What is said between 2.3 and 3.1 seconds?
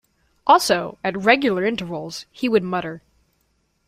he would mutter.